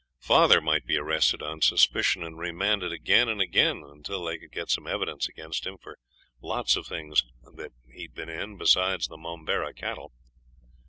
[0.23, 4.71] Father might be arrested on suspicion and remanded again and again until they could get
[4.71, 5.99] some evidence against him for
[6.41, 10.11] lots of things that he'd been in besides the Momberah cattle.